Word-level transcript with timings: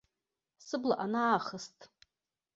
Сыбла 0.67 0.95
анаахыст. 1.03 1.77